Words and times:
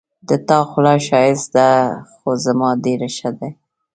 د 0.27 0.29
تا 0.47 0.59
خوله 0.69 0.95
ښایسته 1.07 1.51
ده 1.55 1.69
خو 2.15 2.29
زما 2.45 2.69
ډېره 2.85 3.09
ښه 3.17 3.29
ده 3.39 3.49